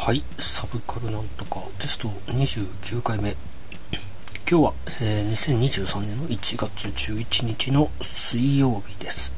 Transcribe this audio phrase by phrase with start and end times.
[0.00, 3.32] はい、サブカルなんとかテスト29回目。
[4.48, 9.34] 今日は、えー2023年の1月11日の水曜日です。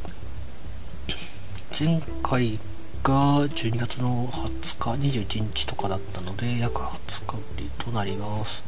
[1.77, 2.61] 前回
[3.03, 8.63] が12月の20日、21日とかだったので、約20日ぶりとなります。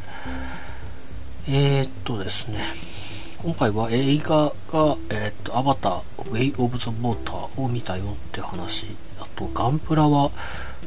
[1.46, 2.64] えー、っとですね、
[3.42, 8.86] 今回は映画が、えーっと、アバター、ウェイ・オブ・ザ・ウォーターを見たよって話。
[9.34, 10.30] あと、ガンプラは、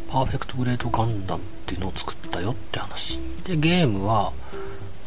[0.09, 3.20] パーフェクトグレードガンダムっていうのを作ったよって話。
[3.44, 4.31] で、ゲームは、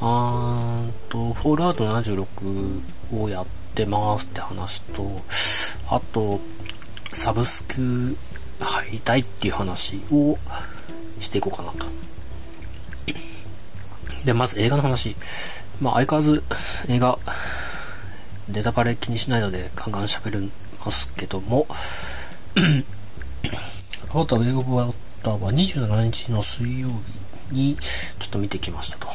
[0.01, 2.81] あーんと、フォールアウト76
[3.13, 5.23] をやってますって話と、
[5.89, 6.41] あと、
[7.13, 8.17] サブスク
[8.61, 10.39] 入りたいっていう話を
[11.21, 11.87] していこうかなと。
[14.25, 15.17] で、まず映画の話。
[15.81, 16.43] まあ、相変わらず
[16.89, 17.19] 映画、
[18.49, 20.51] ネタバレ気にしないのでガンガン喋り
[20.85, 21.67] ますけども、
[24.15, 26.89] アウターウェイオブワッターは27日の水曜
[27.51, 27.77] 日に
[28.19, 29.09] ちょっと見てきましたと。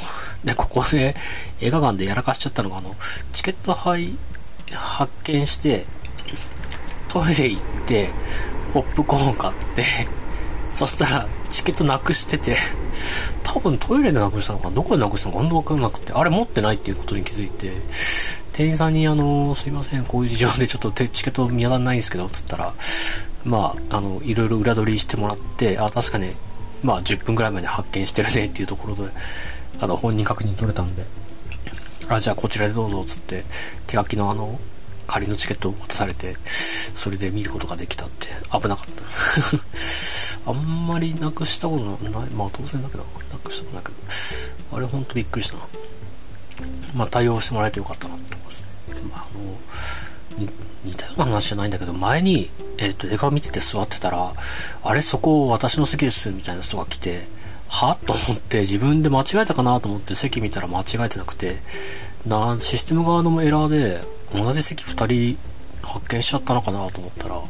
[0.43, 1.15] で、ここで
[1.61, 2.95] 映画館でやらかしちゃったのが、あの、
[3.31, 4.15] チケット配
[4.71, 5.85] 発見して、
[7.09, 8.09] トイレ行って、
[8.73, 9.85] ポップコーン買って、
[10.71, 12.57] そしたらチケットなくしてて、
[13.43, 15.39] 多分トイレでなくしたのかどこでなくしたのか？
[15.39, 17.71] 本当わからなくて、あれ持ってないっていうことに気づいて、
[18.53, 22.73] 店員さんにあの、すいません、こういう事情でちょっとチケット見当たらないんですけど、つったら、
[23.43, 26.33] まあ、あの、いろいろ裏取りしてもらって、あ、確かに、
[26.83, 29.11] まあ、10分ぐらい前に発見してるねっていうところで、
[29.79, 31.03] あの、本人確認取れたんで、
[32.09, 33.43] あ、じゃあこちらでどうぞ、つって、
[33.87, 34.59] 手書きのあの、
[35.07, 38.85] 仮のチケットを渡されて、それで見ることができたって、危なかっ
[40.45, 40.45] た。
[40.45, 45.61] あんまりなくしたことない、まあ当然だけど、なくしたことないけど、あれほんとびっくりしたな。
[46.93, 48.42] まあ対応してもらえてよかったなって
[49.05, 49.17] ま。
[49.17, 50.47] あの、
[50.85, 54.33] 似たような話じゃないんだけど、前に、えっ、と、映画を見てて座ってたら、
[54.83, 57.27] あれそこ私の席です、みたいな人が来て、
[57.67, 61.55] はと思って自分で間違えたかなと思って席見たら間違えてなくて、
[62.25, 64.01] なシステム側のエラーで
[64.33, 65.37] 同じ席2人
[65.81, 67.41] 発見しちゃったのかなと思ったら、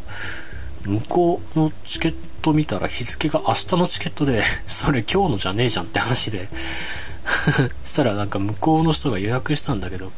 [0.85, 6.47] 向こうのチケット見たら日付が明日のチケットで、 それ今日のじゃねえじゃんって話で、
[7.83, 10.11] したらなんか向こうの人が予約したんだけど、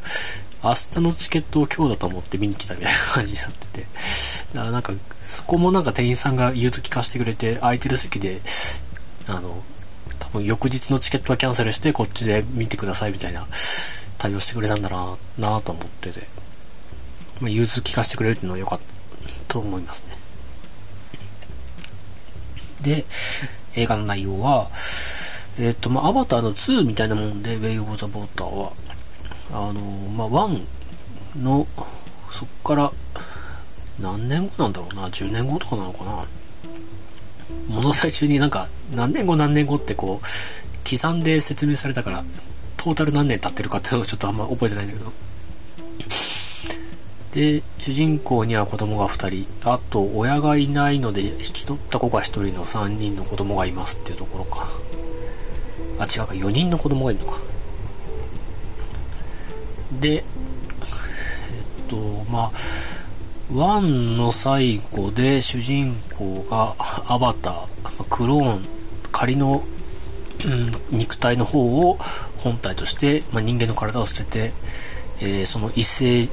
[0.66, 3.86] 明日のチケットを今日だと思って見に来たみたいな感じになってて、
[4.52, 8.40] だからなんかそこもなんか店員さんが融通聞かせてくれて、空いてる席で、
[9.28, 9.62] あの、
[10.18, 13.46] 多分翌日のチケットはキャンセルしてこっちで見てくださいみたいな
[14.18, 16.26] 対応してくれたんだななと思ってて、
[17.40, 20.16] まあ、融通聞かせてくれるっていうのは良かったと思いますね。
[22.82, 23.04] で、
[23.74, 24.68] 映画の内容は、
[25.58, 28.72] えっ、と、まあ、アバターの2みたいなもんで、ウェイ・オブ・ザ・ボーターは、
[29.52, 29.80] あの、
[30.16, 30.60] まあ、1
[31.42, 31.66] の、
[32.30, 32.92] そっから、
[33.98, 36.24] 何年後なんだろうな、10年後とかなのかな。
[37.68, 40.26] 物最中になんか、何年後何年後ってこう、
[40.88, 42.24] 刻んで説明されたから、
[42.76, 45.12] トータル何年経ってるかっていうのがちょっとあんま覚えてないんだけど。
[47.32, 54.68] で、主人公には子供が2人、あと親がいないので引き取った子が1人の3人の子供がいますっていうところか。
[55.98, 57.40] あ、違うか、4人の子供がいるのか。
[60.00, 60.22] で、えっ
[61.88, 61.96] と、
[62.30, 62.52] まあ、
[63.52, 66.74] 1の最後で主人公が
[67.08, 68.64] アバター、クローン、
[69.12, 69.62] 仮の、
[70.44, 71.98] うん肉体の方を
[72.36, 74.52] 本体として、まあ、人間の体を捨てて、
[75.20, 76.30] えーその異星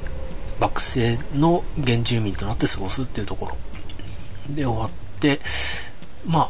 [0.59, 3.57] 惑星の原住民となって過ごすっていうところ。
[4.49, 5.39] で終わって
[6.27, 6.49] まあ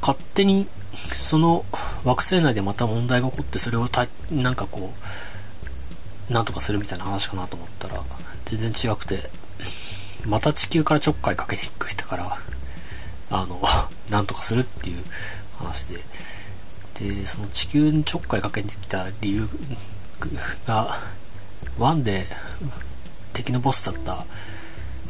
[0.00, 1.64] 勝手にその
[2.04, 4.98] 惑星内でまた問題が起こってそれをたなんかこう
[6.32, 8.02] なんとかするみたいな話かなと思ったら
[8.46, 9.30] 全然違くて
[10.26, 12.38] また地球からちょっかいかけてきたから
[13.30, 13.60] あの
[14.10, 15.04] なんとかするっていう
[15.58, 16.00] 話で。
[16.94, 19.48] でその地球にちょっかいかけてきた理由
[20.66, 21.00] が
[21.78, 22.26] 1で
[23.32, 24.26] 敵のボスだった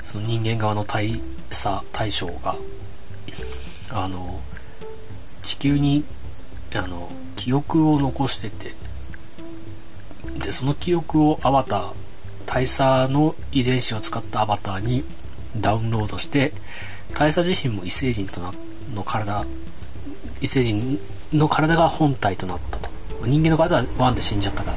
[0.05, 1.21] その人間側の大
[1.51, 2.57] 佐大将が
[3.91, 4.41] あの
[5.43, 6.05] 地球に
[6.75, 8.75] あの記憶を残してて
[10.43, 11.93] でその記憶をアバター
[12.47, 15.05] 大佐の遺伝子を使ったアバターに
[15.57, 16.53] ダウンロードして
[17.15, 18.53] 大佐自身も異星人とな
[18.95, 19.45] の体
[20.41, 20.99] 異星人
[21.33, 22.91] の体が本体となったと。
[23.25, 24.77] 人間の体は1で死んじゃったから。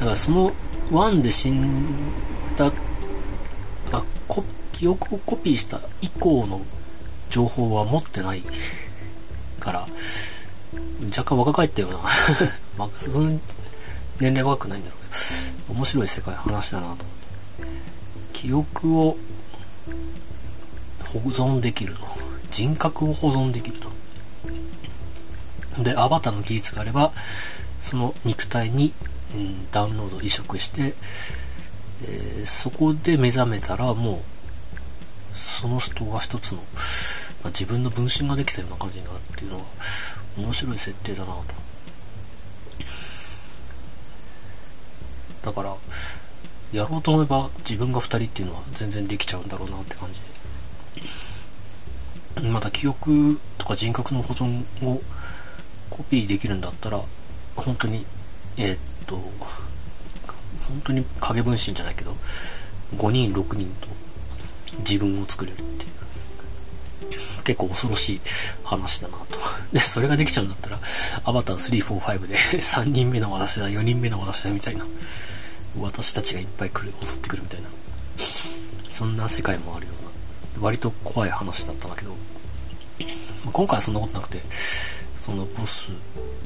[0.00, 0.52] からその
[0.90, 1.86] 1で死ん
[2.56, 2.70] だ
[3.92, 4.02] あ
[4.72, 6.60] 記憶をコピーした以降の
[7.30, 8.42] 情報は持ってない
[9.58, 9.88] から
[11.06, 11.98] 若干若返ったような。
[12.76, 13.40] まその
[14.20, 15.74] 年齢若くないんだろうけど。
[15.74, 16.92] 面白い世界話だなと。
[16.92, 17.08] 思って
[18.32, 19.16] 記憶を
[21.04, 22.00] 保存できると。
[22.50, 23.88] 人格を保存できると。
[25.82, 27.12] で、アバターの技術があれば、
[27.80, 28.92] その肉体に、
[29.34, 30.94] うん、ダウンロード移植して、
[32.04, 34.22] えー、そこで目覚めたらも
[35.34, 36.64] う、その人が一つの、ま
[37.44, 39.64] あ、自分の分身ができたような感じになるっていうのは、
[40.36, 41.42] 面白い設定だなと。
[45.42, 45.76] だから、
[46.72, 50.20] やろうと思えば自分が2人っていうのは全然できちゃうんだろうなって感じ。
[52.42, 55.00] また記憶とか人格の保存を
[55.90, 57.00] コピーできるんだったら
[57.56, 58.06] 本当に
[58.56, 59.16] えー、っと
[60.68, 62.14] 本当に影分身じゃないけど
[62.96, 63.88] 5人6人と
[64.78, 65.98] 自分を作れるっていう。
[67.44, 68.20] 結構恐ろしい
[68.62, 69.37] 話だなと。
[69.72, 70.78] でそれができちゃうんだったら
[71.24, 74.86] アバター345で 3人目の私だ4人目の私だみたいな
[75.78, 77.68] 私たちがいっぱい来る襲ってくるみたいな
[78.88, 79.92] そんな世界もあるよ
[80.56, 82.10] うな割と怖い話だったんだけど
[83.44, 84.40] まあ今回はそんなことなくて
[85.22, 85.90] そのボス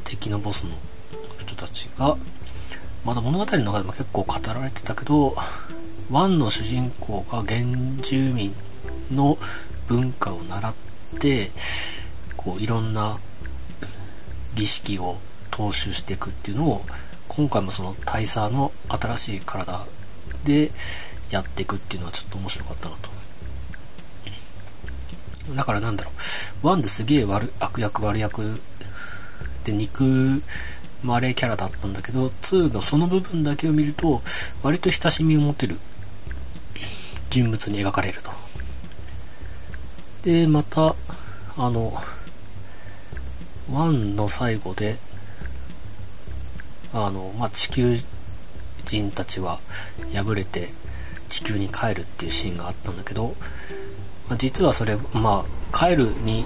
[0.05, 0.71] 敵のボスの
[1.39, 2.17] 人たちが
[3.05, 5.35] まだ物語の中でも結構語られてたけど
[6.11, 7.61] ワンの主人公が原
[8.03, 8.55] 住民
[9.11, 9.39] の
[9.89, 10.75] 文化を習っ
[11.21, 11.51] て
[12.45, 13.19] こういろんな
[14.55, 15.19] 儀式を
[15.51, 16.85] 踏襲していくっていうのを
[17.29, 19.87] 今回もその大佐の新しい体
[20.45, 20.71] で
[21.31, 23.11] やっていくっていうのはちょっと面白かったなと。
[25.55, 26.13] だからなんだろ
[26.63, 28.61] う、1ですげえ悪悪役悪役
[29.65, 30.43] で憎
[31.03, 34.23] まれキャラだったんだけど、2のその部分だけを見ると、
[34.63, 35.79] 割と親しみを持てる
[37.31, 38.31] 人物に描かれると。
[40.23, 40.95] で、また、
[41.57, 41.95] あの、
[43.73, 44.97] 1の最後で、
[46.95, 47.97] あの、まあ、地球
[48.85, 49.61] 人たちは
[50.15, 50.71] 敗れて
[51.29, 53.35] 地球に帰るっていうシーンがあったんだけど、
[54.29, 56.45] まあ、実はそれ、まあ、帰るに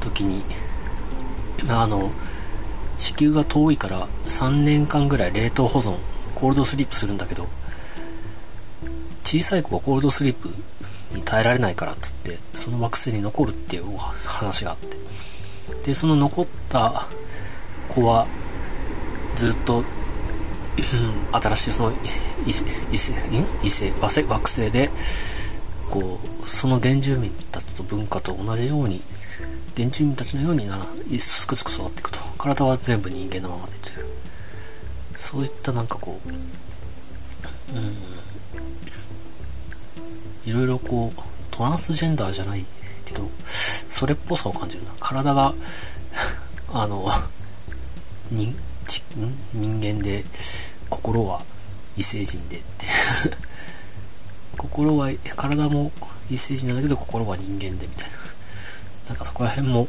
[0.00, 0.42] 時に
[1.68, 2.10] あの
[2.96, 5.96] 地球が遠いから3年間ぐらい冷凍保存
[6.34, 7.46] コールドスリープするんだけど
[9.22, 10.50] 小さい子はコールドスリープ
[11.14, 15.05] に耐えられないからっつってその惑星に残るっていう話があって。
[15.86, 17.06] でその残った
[17.88, 18.26] 子は
[19.36, 19.84] ずっと、
[21.32, 21.92] 新しいその
[22.46, 24.90] 異星惑星で
[25.90, 29.00] こうその原住民たちと文化と同じように
[29.76, 30.86] 原住民たちのようになら
[31.18, 32.18] すくすく育っていくと。
[32.36, 34.06] 体は全部人間のままでという。
[35.16, 37.96] そういったなんかこううん
[40.44, 42.64] いろいろこうトランスジェンダーじゃない
[43.04, 43.28] けど
[43.96, 44.90] それっぽさを感じるな。
[45.00, 45.54] 体が
[46.70, 47.08] あの
[48.30, 48.54] 人
[49.54, 50.22] 人間で
[50.90, 51.42] 心は
[51.96, 52.86] 異星人でって。
[54.58, 55.92] 心は体も
[56.30, 58.16] 異星人なんだけど心は人間でみたいな。
[59.08, 59.88] なんかそこら辺も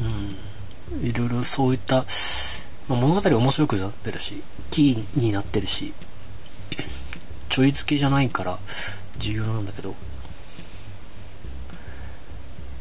[0.00, 2.06] うんいろいろそういった、
[2.88, 5.92] まあ、物語面白くなってるしキーになってるし
[7.50, 8.58] ちょい付けじゃないから
[9.18, 9.94] 重要なんだけど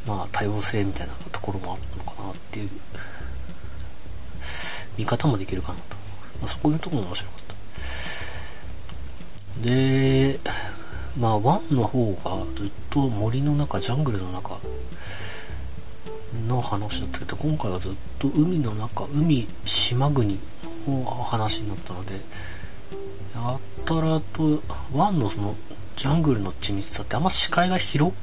[0.07, 2.69] まあ多様性みたいなところもあったのかなっていう
[4.97, 5.95] 見方もできるかなと。
[6.39, 7.41] まあ、そこいうところも面白かっ
[9.61, 9.63] た。
[9.63, 10.39] で、
[11.19, 14.59] まあ、1の方がずっと森の中、ジャングルの中
[16.47, 20.39] の話だったけど、今回はずっと海の中、海、島国
[20.87, 22.13] の話になったので、
[23.33, 24.61] やったらと、
[24.93, 25.55] 1のその、
[25.95, 28.13] ジャングルの緻密さってあんま視界が広、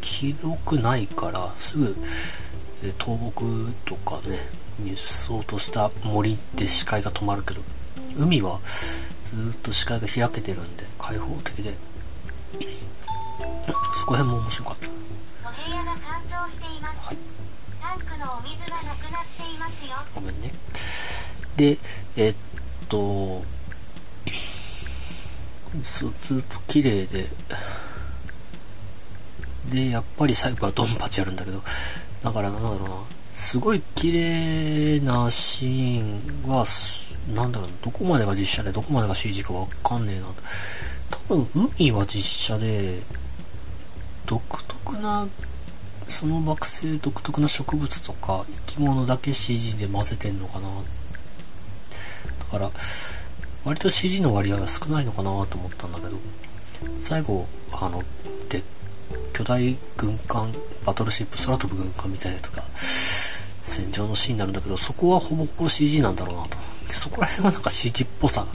[0.00, 1.96] 広くないから、すぐ、
[2.98, 4.38] 倒木とかね、
[4.92, 7.60] うそうとした森で視界が止まるけど
[8.16, 8.58] 海は
[9.24, 11.74] ずっと視界が開けてるんで開放的で。
[14.00, 14.86] そこら辺も面白かった。
[14.86, 14.92] は
[17.12, 17.16] い。
[20.14, 20.52] ごめんね。
[21.56, 21.76] で
[22.16, 22.34] えっ
[22.88, 23.42] と
[25.82, 26.06] ず
[26.38, 27.28] っと綺麗で
[29.70, 31.62] でやっぱり最後はドンパチやるんだけど
[32.22, 36.66] だからなんだろうなすごい綺麗なシーンは、
[37.34, 40.26] なんだろう、どこまでが実写でどこまでが CG かわかんねえな。
[41.10, 43.00] 多分、海は実写で、
[44.26, 45.26] 独特な、
[46.06, 50.68] その惑星独特な植物とか生き物だけ CG で混ぜてんのかな。
[52.40, 52.70] だから、
[53.64, 56.18] 割と CG の割合は少ないのかなと思ったんだけど、
[57.00, 58.02] 最後、あの、
[59.40, 60.52] 巨大軍艦、
[60.84, 66.58] バトルシップ、空飛ぶ軍艦みたいなやつが、戦場のシーンになるんだけど、そこはほぼほぼ CG なんだろうなと。
[66.92, 68.46] そこら辺はなんか CG っぽさ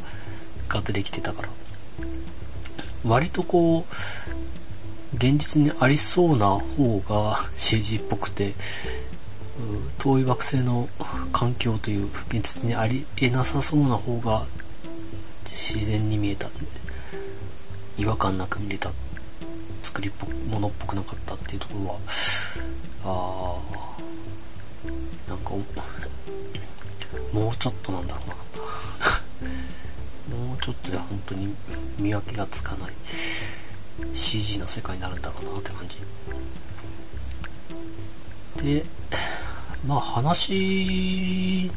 [0.69, 1.49] が出てきてたから。
[3.03, 3.83] 割とこ
[5.11, 8.53] う、現実にありそうな方が CG っぽくて
[9.97, 10.87] 遠い惑星の
[11.31, 14.45] 環境という現実にありえなさそうな方が
[15.45, 16.49] 自然に見えた
[17.97, 18.91] 違和感なく見れた
[19.85, 21.99] 作りっぽものっぽくなかったっていうところは
[23.05, 23.59] あ
[25.27, 25.51] あなんか
[27.31, 28.35] もうちょっとなんだろうな。
[30.47, 31.53] もうちょっとで本当に
[31.99, 32.93] 見分けがつかない
[34.11, 35.99] CG の世界になるんだろうなって感じ。
[38.63, 38.85] で
[39.85, 41.69] まあ話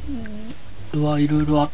[0.95, 1.71] はいろいろあ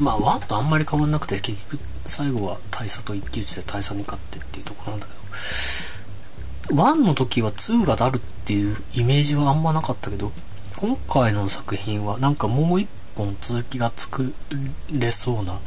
[0.00, 4.67] まあ1とあんまり変わんなくて結局最後は大佐と一騎打ちで大佐に勝ってっていう。
[6.68, 10.32] 1の時は2がなるっていうイメージはあんまなかったけど
[10.76, 14.34] 今回の作品はなんかもう一本続きが作
[14.90, 15.58] れそうな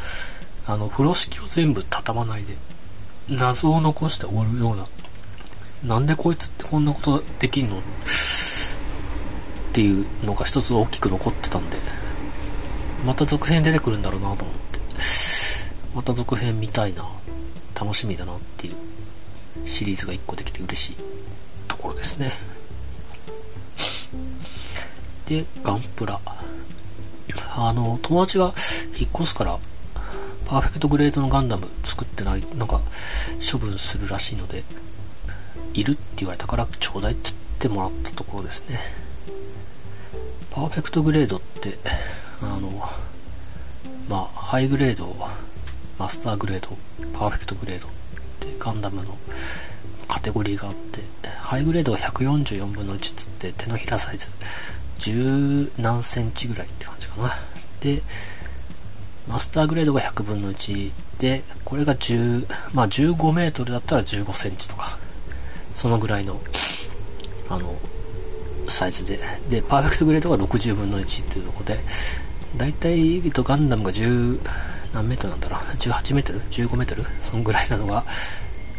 [0.67, 2.55] あの風呂敷を全部畳まないで
[3.29, 4.85] 謎を残して終わるような
[5.95, 7.79] なんでこいつってこんなことできんの？
[7.79, 7.81] っ
[9.73, 11.77] ていうのが一つ大きく残ってたんで
[13.05, 14.79] また続編出てくるんだろうなと思って
[15.95, 17.05] また続編見たいな
[17.73, 18.75] 楽しみだなっていう。
[19.65, 20.95] シリーズが1個できて嬉しい
[21.67, 22.33] ところですね。
[25.27, 26.19] でガンプラ。
[27.55, 28.53] あの友達が
[28.97, 29.59] 引っ越すから
[30.45, 32.81] パーフェクトグレードのガンダム作ってないのが
[33.51, 34.63] 処分するらしいので、
[35.73, 38.79] いるって言われたからちょうだいって言ってもらったところですね。
[40.49, 41.77] パーフェクトグレードって
[42.41, 42.69] あの
[44.09, 45.15] まあハイグレード
[45.97, 46.77] マスターグレード
[47.13, 47.87] パーフェクトグレード
[48.47, 49.17] ってガンダムの
[50.07, 51.01] カテゴリーがあって
[51.41, 54.29] ハイグレードは144分の1つって手のひらサイズ
[54.99, 57.35] 10何センチぐらいって感じかな。
[57.79, 58.01] で
[59.27, 64.97] マスターグレードが100分の1で、これが10、まあ15メートルだったら15センチとか、
[65.75, 66.41] そのぐらいの、
[67.47, 67.75] あの、
[68.67, 69.19] サイズで、
[69.49, 71.79] で、パーフェクトグレードが60分の1っていうとこで、
[72.57, 74.39] だいたい、ガンダムが10、
[74.93, 77.05] 何メートルなんだろう、18メートル ?15 メートル？
[77.21, 78.03] そんぐらいなのが、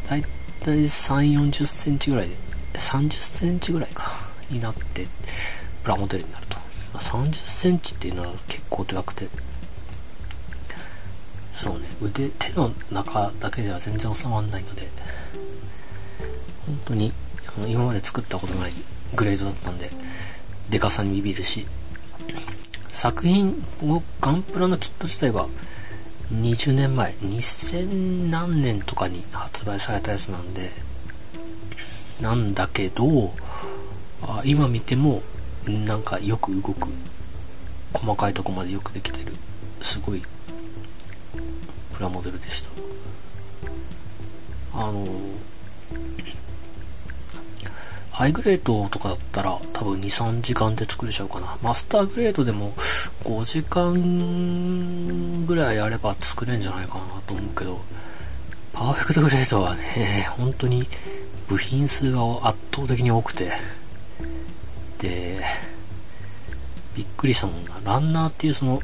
[0.09, 0.25] だい
[0.63, 2.37] たい3、40センチぐらいで、
[2.75, 4.13] 30センチぐらいか、
[4.51, 5.07] になって、
[5.83, 6.57] プラモデルになると。
[6.93, 9.29] まあ、30センチっていうのは結構でかくて、
[11.53, 11.87] そうね。
[12.03, 14.89] 腕手の中だけでは全然収まらないので
[16.67, 17.13] 本当に
[17.69, 18.73] 今まで作ったことない
[19.15, 19.91] グレードだったんで
[20.71, 21.67] でかさにビビるし。
[22.89, 25.49] 作品のガンプラのキット自体は
[26.33, 30.71] 20年前2000何年とかに発売されたやつなんで
[32.21, 33.35] なんだけど
[34.45, 35.23] 今見ても
[35.67, 36.89] なんかよく動く
[37.93, 39.35] 細かいとこまでよくできてる
[39.83, 40.23] すごい
[41.93, 42.71] プラモデルでした。
[44.75, 45.07] あの
[48.13, 51.57] ハイグレードとかだったら多分23時間で作れちゃうかな。
[51.63, 52.73] マスターグレードでも
[53.25, 57.81] 5時間ぐらいあれば作れんじゃないかなと思うけど
[58.73, 60.87] パーフェクトグレードはね本当に
[61.49, 63.51] 部品数が圧倒的に多くて。
[64.99, 65.43] で
[66.95, 67.81] びっくりしたもんな。
[67.85, 68.81] ランナーっていうその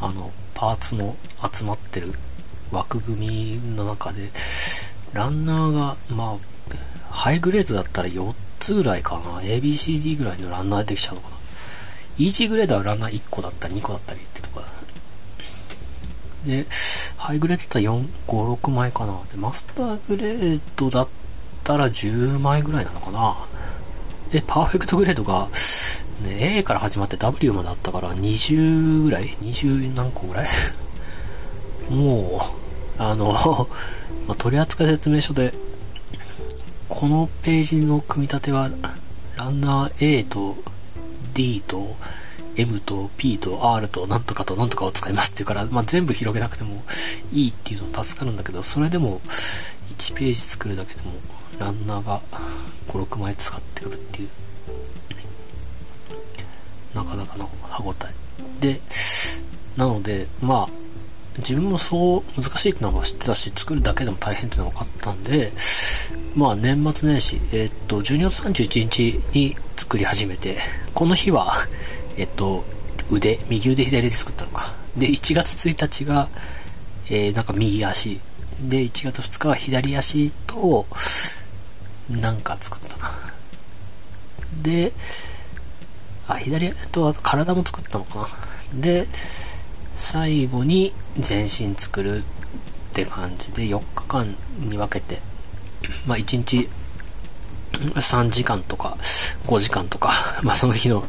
[0.00, 1.16] あのパーツの
[1.52, 2.12] 集まってる
[2.72, 4.30] 枠組みの中で、
[5.12, 6.36] ランナーが、まあ、
[7.18, 9.40] ハイグレードだったら4つぐらいかな。
[9.40, 11.36] ABCD ぐらいのランナーできちゃうのかな。
[12.16, 14.66] イージーグレードはランナー1個だったり2個だったりってとこだ、
[16.46, 16.64] で、
[17.16, 19.20] ハイグレードだったら4、5、6枚かな。
[19.32, 21.08] で、マスターグレードだっ
[21.64, 23.36] たら10枚ぐらいなのかな。
[24.30, 25.48] で、パーフェクトグレードが、
[26.22, 30.48] ね、A から始まって W まであったから20ぐらい ?20 何個ぐらい？
[31.90, 32.40] も
[32.98, 33.68] う、あの、
[34.28, 35.52] ま、取扱説明書で、
[36.88, 38.70] このページの組み立ては、
[39.36, 40.56] ランナー A と
[41.34, 41.96] D と
[42.56, 46.82] M と P と R となんとかとなんとかを使いますっていうから、まあ、全部広げなくても
[47.32, 49.20] いいっていうの助かるんだけど、それでも
[49.96, 51.12] 1ページ作るだけでも
[51.58, 52.20] ランナーが
[52.88, 54.28] 5、6枚使ってくるっていう
[56.94, 57.94] なかなかの歯応
[58.60, 58.60] え。
[58.60, 58.80] で、
[59.76, 60.87] なので、まあ、
[61.38, 65.52] 自分もそう難しいってのは知ってたし、作るだけでも大変ってのが分かったんで、
[66.34, 70.58] まあ年末年始、えー、っと、12月31日に作り始めて、
[70.94, 71.54] この日は、
[72.16, 72.64] えっと、
[73.10, 74.74] 腕、右腕左で作ったのか。
[74.96, 76.28] で、1月1日が、
[77.08, 78.20] えー、なんか右足。
[78.60, 80.86] で、1月2日は左足と、
[82.10, 83.12] なんか作ったな。
[84.62, 84.92] で、
[86.26, 88.28] あ、左と体も作ったのかな。
[88.80, 89.06] で、
[89.98, 92.22] 最後に全身作るっ
[92.94, 95.20] て感じで4日間に分けて、
[96.06, 96.68] まあ、1日
[97.72, 98.96] 3時間とか
[99.44, 100.12] 5時間とか、
[100.42, 101.06] まあ、その日の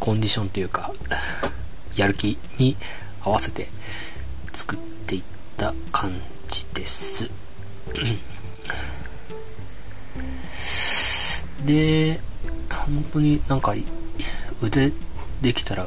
[0.00, 0.92] コンディションというか、
[1.94, 2.74] やる気に
[3.22, 3.68] 合わせて
[4.52, 5.22] 作っていっ
[5.58, 6.12] た感
[6.48, 7.30] じです。
[11.64, 12.20] で、
[12.70, 13.74] 本当になんか
[14.62, 14.90] 腕
[15.42, 15.86] できたら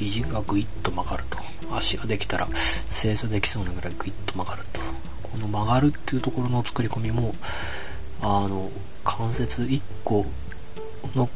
[0.00, 1.38] 肘がぐいっと曲がると。
[1.72, 4.80] 足ができたら正座できそうなぐらいぐいっと曲がると。
[5.22, 7.34] この曲がるっていうところの作り込みも、
[8.22, 8.70] あの、
[9.04, 10.24] 関節1個
[11.14, 11.28] の、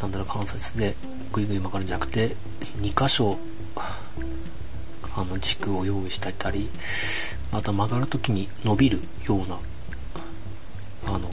[0.00, 0.94] なんだろう、関節で
[1.32, 2.36] ぐいぐい曲がるんじゃなくて、
[2.80, 3.36] 2箇所、
[5.16, 6.70] あの、軸を用意したり、
[7.52, 9.58] また曲がるときに伸びるような、
[11.06, 11.32] あの、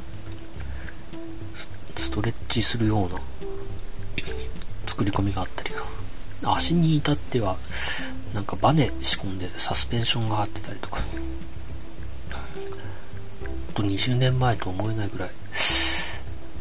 [1.96, 3.20] ストレッチするような
[4.88, 5.55] 作り込みがあったり
[6.54, 7.58] 足に至っては
[8.34, 11.00] なんかバネ仕込んでサスペンションが張ってたりとか。
[13.76, 15.30] と20年前と思えないぐらい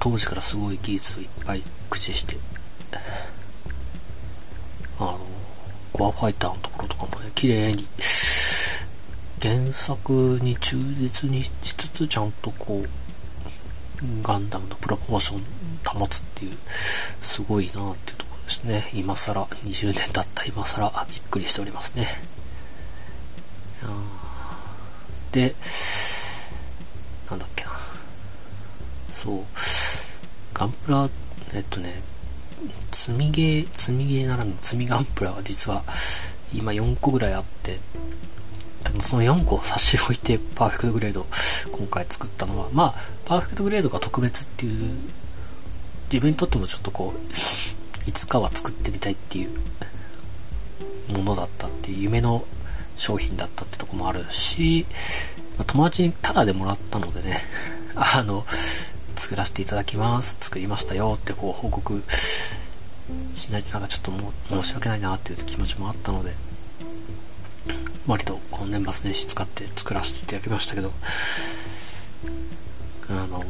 [0.01, 2.37] 当時からすごい技術をいっぱい駆使して
[4.99, 5.21] あの
[5.93, 7.87] コアファイターのところとかもね綺麗に
[9.41, 10.13] 原作
[10.43, 12.89] に忠実にしつつちゃんとこう
[14.23, 15.43] ガンダムのプロポーション
[15.87, 16.57] 保つっていう
[17.23, 18.91] すごいなっていうとですね。
[18.95, 22.07] 今更20年経った今更びっくりしておりますね。
[25.33, 25.55] で
[27.29, 27.71] なんだっけな。
[29.13, 29.43] そう。
[30.55, 31.09] ガンプラ
[31.53, 32.03] えっとね
[32.93, 35.83] 積みゲー積みゲーならぬ積みガンプラは実は
[36.55, 37.81] 今4個ぐらいあって
[39.01, 41.27] その4個を差し置いてパーフェクトグレード
[41.73, 44.91] 今回作ったのはまあパーフェクトグレードが特別っていう
[46.13, 47.19] 自分にとってもちょっとこう
[48.07, 49.51] いつかは作ってみたいっていう
[51.13, 52.45] ものだったっていう夢の
[52.97, 54.87] 商品だったってとこもあるし、
[55.59, 57.41] ま友達にタダでもらったのでね
[57.97, 58.47] あの
[59.17, 62.03] 作らせていただきます作りましたよってこう報告
[63.35, 66.35] しないとなんかちょっともう申し訳ないなっていう気持ちもあったので
[68.07, 70.93] 割とこの年末年始使って作らせていただきましたけど
[73.09, 73.45] あの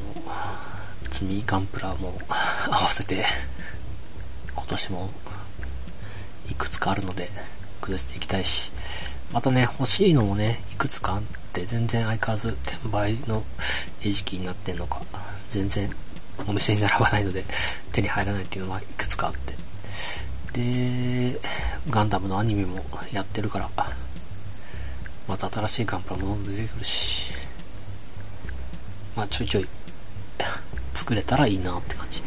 [1.10, 2.18] 積みガンプラも
[2.66, 3.24] 合わせて
[4.64, 5.10] 今年も
[6.50, 7.28] いくつかあるので
[7.82, 8.72] 崩していきたいし
[9.30, 11.22] またね欲しいのもねいくつかあっ
[11.52, 13.42] て全然相変わらず転売の
[14.02, 15.02] 餌食になってんのか
[15.50, 15.90] 全然
[16.48, 17.44] お店に並ばないので
[17.92, 19.54] 手に入らないっていうのはいくつかあって
[20.54, 21.38] で
[21.90, 23.70] ガンダムのアニメもやってるから
[25.28, 27.32] また新しいガンプラも出てくるし、
[29.16, 29.66] まあちょいちょい
[30.92, 32.22] 作れたらいいなって感じ。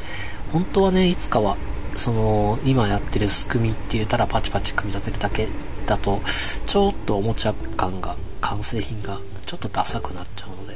[0.52, 1.58] 本当はね、いつかは、
[1.98, 5.50] その、今やってる仕組みって言ったらパチパチ組み立てるだけ
[5.88, 6.22] だと、
[6.66, 10.76] ちょっとおもちゃ感が、完成品がちょっとダサくなっちゃうので、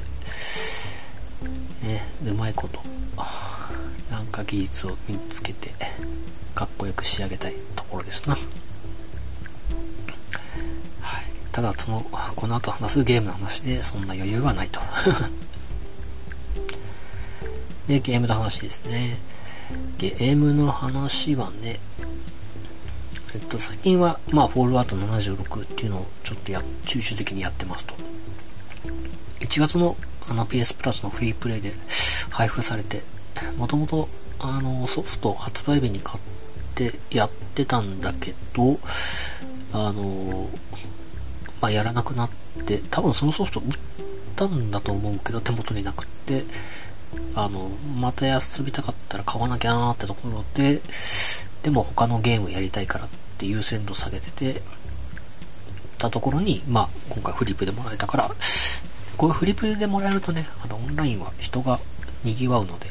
[1.88, 2.81] ね、うまいこと、
[4.10, 5.71] なんか技術を身につけて、
[6.55, 8.36] かっこよく仕上げたいところですな。
[8.36, 8.41] は
[11.21, 11.25] い。
[11.51, 12.03] ただその
[12.36, 14.79] この後話すゲームの話でそんな余裕はないと。
[17.88, 19.17] で ゲームの話ですね。
[19.97, 21.79] ゲームの話はね
[23.34, 27.95] えっと最近はまあフォールアウト76っていうのをちょっとや集中的にやってますと。
[29.39, 29.95] 1月の
[30.29, 31.71] あの PS プラスのフリープレイで
[32.29, 33.01] 配布されて
[33.57, 34.07] もともと
[34.39, 36.19] あのソフト発売日に買っ
[36.75, 38.79] てやってたんだけど
[39.73, 40.47] あの
[41.62, 42.29] まあ、やらなくなっ
[42.65, 43.65] て、多分そのソフト売っ
[44.36, 46.43] たんだと思うけど、手元になくって、
[47.36, 47.69] あの、
[48.00, 50.82] また遊びたかったら買わなきゃなーってところで、
[51.63, 54.62] でも他のゲームやりたいからって優先度下げてて、
[55.97, 58.32] たところに、まあ、今回フリップでもらえたから、
[59.17, 61.80] こういうフリップでもらえるとね、あの、オンラインは人が
[62.24, 62.88] 賑わうので、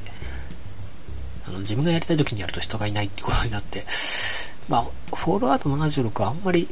[1.49, 3.85] あの、自分がやりたい時にやると人がいないってことになって、
[4.69, 4.85] まあ、
[5.17, 6.69] フォールアウト76はあんまり、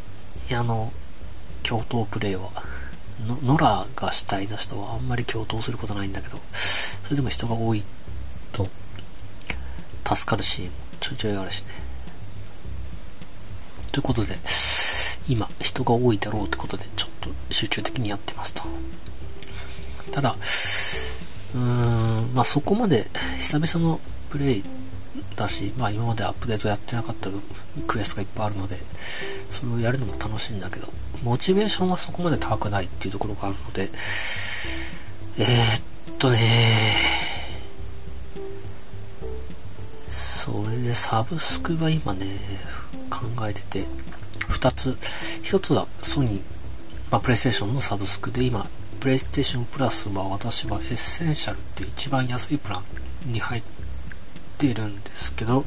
[0.53, 0.93] あの、
[1.65, 2.51] 共闘プレイは、
[3.43, 6.39] ノラが主体な人はあんまり共闘することないんだけど、
[7.09, 7.83] それでも人が多い
[8.53, 8.69] と、
[10.05, 11.69] 助かるシーンもちょいちょいあるしね。
[13.91, 14.37] ということで、
[15.27, 18.63] 今、人が多いだろうってことで、ちょっと集中的にやってますと。
[20.13, 20.37] ただ、
[21.55, 21.61] うー
[22.31, 24.65] ん、まあそこまで久々のプレイ
[25.35, 27.31] だし、まあ今までアップデートやってなかった
[27.87, 28.77] クエストがいっぱいあるので、
[29.49, 30.93] それをやるのも楽しいんだけど、
[31.25, 33.89] モチベーションはそこまで高くないっていうところがあるので、
[35.39, 35.83] えー、っ
[36.19, 37.19] とね
[40.09, 42.27] それでサブスクが今ね、
[43.11, 43.85] 考えてて、
[44.49, 44.97] 2つ。
[45.43, 46.41] 1つはソニー、
[47.11, 48.67] まあ、プレイステーションのサブスクで今、
[48.99, 52.81] プレイステーションプラスは私はエッセンシャルって一番安いプラ
[53.27, 53.63] ンに入っ
[54.57, 55.67] てるんですけど、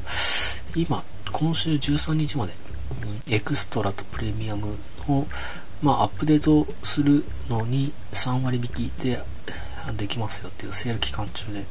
[0.74, 2.54] 今、今週13日まで、
[3.28, 4.76] うん、エクストラとプレミアム
[5.08, 5.26] を、
[5.80, 9.22] まあ、アップデートするのに3割引きで
[9.96, 11.64] できますよっていうセール期間中で、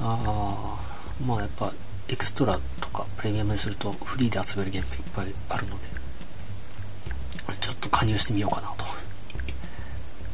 [0.00, 0.78] あ
[1.20, 1.72] あ、まあやっぱ
[2.08, 5.86] エクストラとかプレミアムにするとフリーで遊べるゲームがいっぱいあるので、
[7.60, 8.84] ちょっと加入してみようかなと。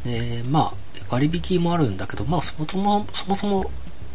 [0.05, 0.75] で、まあ、
[1.11, 3.71] 割引もあるんだけど、まあそもそも、そもそも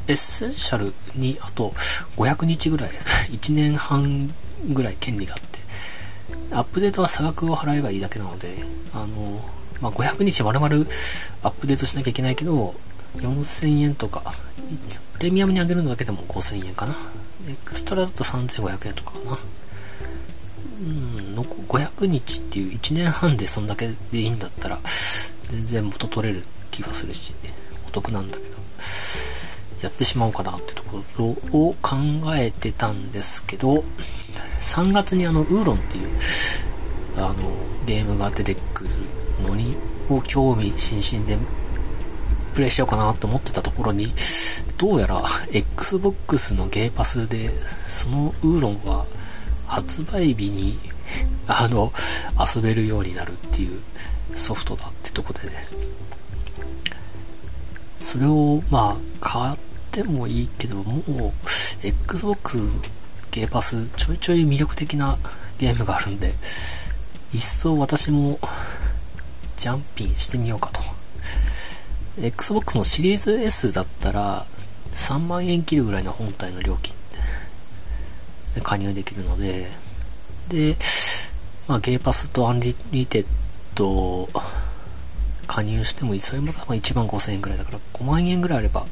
[0.07, 1.71] エッセンシャルにあと
[2.17, 2.89] 500日ぐらい、
[3.31, 4.33] 1年半
[4.69, 5.59] ぐらい権利があって、
[6.55, 8.57] アップデートは差額を払えばいいだけなので、
[8.93, 9.43] あの、
[9.81, 10.75] まあ、500日丸々
[11.43, 12.75] アップデートしなきゃいけないけど、
[13.15, 14.33] 4000円とか、
[15.13, 16.95] プレミアムに上げるのだけでも5000円かな。
[17.49, 19.37] エクストラだと3500円とかかな。
[20.79, 24.79] うん、の500日っていう1年半でそんだけでいいんだったら、
[25.49, 27.33] 全然元取れる気がするし、
[27.87, 28.49] お得なんだけど、
[29.81, 31.95] やってしまおうかなってところを考
[32.35, 33.83] えてたんですけど、
[34.59, 36.09] 3月にあの、ウーロンっていう、
[37.17, 37.35] あの、
[37.85, 38.89] ゲームが出てくる
[39.43, 39.75] のに、
[40.09, 41.37] を興味津々で
[42.53, 44.13] プレイしようかなと思ってたところに、
[44.77, 47.51] どうやら Xbox のゲーパスで、
[47.87, 49.05] そのウーロンは
[49.67, 50.79] 発売日に、
[51.47, 51.93] あの、
[52.55, 53.81] 遊べるようになるっていう
[54.35, 55.67] ソフトだってとこでね。
[57.99, 59.57] それを、まあ、買っ
[59.91, 61.31] てもいいけど、もう、
[61.83, 62.59] Xbox
[63.31, 65.17] ゲーパス、ちょいちょい魅力的な
[65.59, 66.33] ゲームがあるんで、
[67.33, 68.39] いっそ私も、
[69.57, 70.79] jump in してみようかと。
[72.21, 74.45] Xbox のシリーズ S だったら、
[74.93, 76.95] 3万円切るぐらいの本体の料金
[78.55, 79.67] で加入できるので、
[80.47, 80.77] で、
[81.67, 83.25] まあ、ゲーパスとアンリミテッ
[83.75, 84.29] ド
[85.47, 86.19] 加入してもいい。
[86.19, 88.85] それも多分1万5000円ぐらいだから、5万円ぐらいあれば、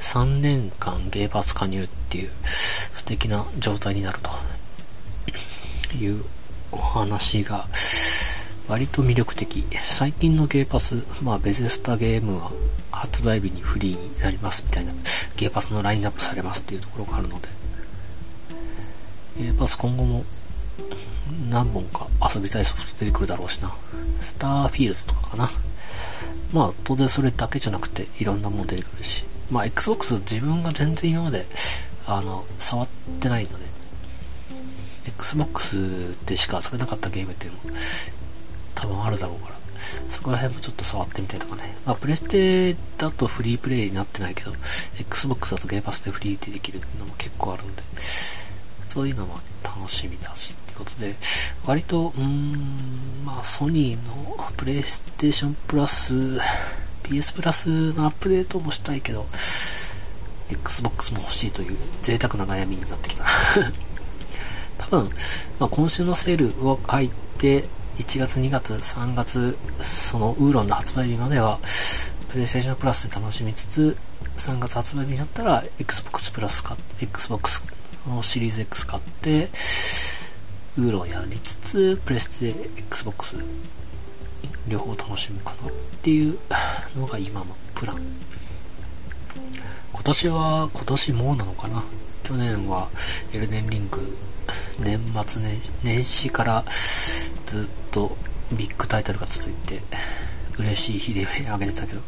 [0.00, 4.18] 3年間ゲーパス加入っていう素敵な状態になる
[5.90, 6.24] という
[6.70, 7.66] お話が
[8.68, 9.64] 割と魅力的。
[9.80, 12.52] 最近のゲーパス、まあベゼスタゲームは
[12.90, 14.92] 発売日にフリーになりますみたいな
[15.36, 17.48] ゲーパスのラインナップされますっていうところがあるので、
[19.40, 20.24] ゲーパス今後も
[21.50, 23.74] 何本か遊びたいソフト出てくるだろうしな。
[24.20, 25.48] スターフィールドとかかな。
[26.52, 29.24] まあ当然それだけじゃなくていろんなもの出てくるし。
[29.50, 31.46] まあ Xbox 自分が全然今まで
[32.06, 32.88] あの触っ
[33.20, 33.64] てないので、
[35.06, 37.78] Xbox でしか遊べなかったゲームっていうのも
[38.80, 39.56] 多分あるだろうから、
[40.08, 41.76] そこら辺もちょっと触ってみたいとかね。
[41.84, 44.52] まあプレステだとフリープレイになってないけど、
[44.98, 47.82] Xbox だとゲーパスでフリーでできるのも結構あるんで、
[48.88, 50.68] そういうのも楽しみだしって。
[50.78, 51.16] ことで、
[51.66, 56.14] 割と、うーん、まあ、ソニーのプレイステーションプラス、
[57.02, 59.26] PS プラスのアップデートもしたいけど、
[60.50, 63.24] Xbox も欲しいという贅沢な悩みになってきた。
[64.78, 65.10] 多分、
[65.58, 67.64] まあ、今週のセールを入って、
[67.98, 71.58] 1月、2月、3月、そのウーロンの発売日までは、
[72.28, 73.96] プレイステーションプラスで楽しみつつ、
[74.36, 77.60] 3月発売日になったら、Xbox プラスか、Xbox
[78.06, 79.50] のシリーズ X 買って、
[80.76, 83.36] ウーロンやりつつ、プレステ、Xbox、
[84.68, 86.38] 両方楽しむかなっていう
[86.96, 87.96] のが今のプラン。
[89.92, 91.82] 今年は、今年もうなのかな
[92.22, 92.88] 去年は
[93.32, 94.16] エルデンリング、
[94.78, 96.64] 年末年年始から
[97.46, 98.16] ずっと
[98.52, 99.80] ビッグタイトルが続いて、
[100.58, 102.00] 嬉しい悲鳴上げてたけど、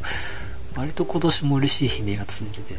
[0.75, 2.75] 割と今年も嬉しい悲鳴が続いてて、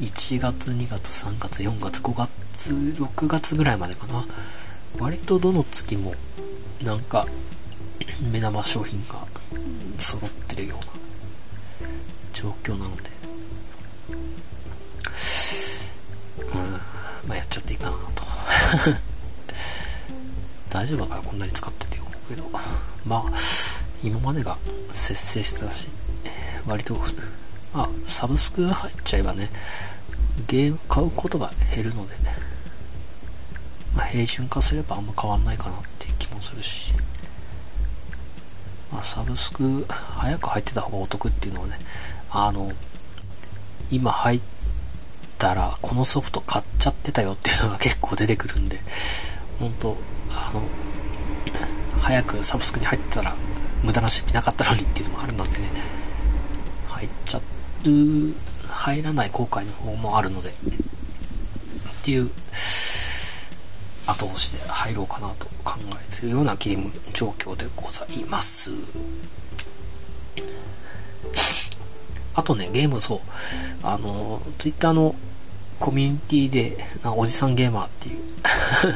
[0.00, 4.24] 1月、2月、3月、4月、5月、6月ぐらいまでかな。
[4.98, 6.14] 割とどの月も
[6.82, 7.26] なんか
[8.30, 9.26] 目玉商品が
[9.98, 10.84] 揃ってるような
[12.32, 13.10] 状況なので
[16.38, 16.54] うん
[17.28, 18.22] まあやっちゃっていいかなと
[20.70, 22.50] 大丈夫かなこんなに使ってて思うけど
[23.06, 23.24] まあ
[24.02, 24.58] 今までが
[24.92, 25.86] 節制してたし
[26.66, 26.98] 割と
[27.72, 29.50] まあサブスク入っちゃえばね
[30.48, 32.14] ゲーム買うことが減るので
[33.94, 36.92] まあ、平準化すればあんま変わんないかなっていう気もするし、
[38.92, 41.78] まあ、サブスク早く入ってた方がお得っていうのはね、
[42.30, 42.72] あの、
[43.90, 44.53] 今入って
[45.38, 48.78] たらこのソフト買っちゃってたよっていうのが結構出てくるんで、
[49.58, 49.96] 本当
[50.30, 50.62] あの、
[52.00, 53.34] 早くサブスクに入ってたら
[53.82, 55.70] 無駄なし見なかったのにっていうのもあるのでね、
[56.88, 57.42] 入っちゃう、
[58.68, 60.52] 入らない後悔の方もあるので、っ
[62.04, 62.30] ていう
[64.06, 68.72] 後押しで入ろうかなと考えてるようなゲーム状況でございます。
[72.34, 73.20] あとね、ゲームそう、
[73.82, 75.14] あの、ツイッターの
[75.78, 76.76] コミュニティで、
[77.16, 78.18] おじさんゲーマーっていう。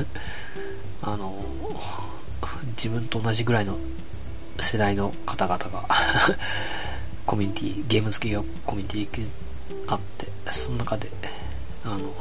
[1.02, 1.34] あの、
[2.76, 3.76] 自分と同じぐらいの
[4.58, 5.88] 世代の方々が
[7.26, 9.30] コミュニティ、ゲーム好きがコミュニティ
[9.86, 11.10] あって、その中で、
[11.84, 12.12] あの、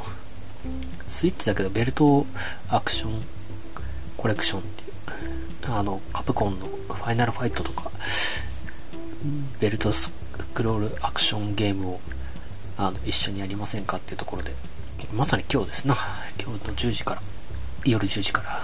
[1.06, 2.26] スイッチだけどベルト
[2.68, 3.22] アクション
[4.16, 7.90] コレクションっていう、あの、カプコンのファイナルファイトとか、
[9.60, 10.12] ベルトス
[10.58, 12.00] クロールアクションゲームを
[12.76, 14.52] あの一緒にやりませんかっていうところで、
[15.14, 15.94] まさに今日ですな、
[16.42, 17.22] 今日の10時から、
[17.84, 18.60] 夜10時から、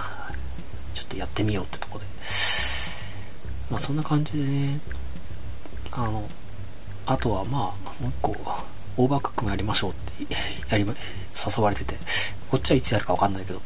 [0.93, 2.05] ちょっとやってみようってとこで、
[3.71, 4.81] まあそんな感じでね、
[5.93, 6.29] あの、
[7.05, 8.35] あとはまあ、もう一個、
[8.97, 10.35] オーバークックもやりましょうって
[10.67, 11.97] やり、誘われてて、
[12.51, 13.61] こっちはいつやるかわかんないけど、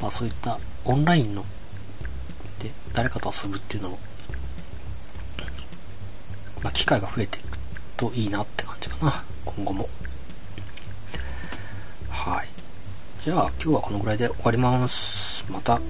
[0.00, 1.44] まあそういったオンラインの、
[2.60, 3.98] で、誰かと遊ぶっていうのも、
[6.62, 7.40] まあ機会が増えて
[7.96, 9.88] といいなって感じかな、今後も。
[12.10, 12.48] はい。
[13.24, 15.44] じゃあ今日はこのぐらいで終わります。
[15.50, 15.80] また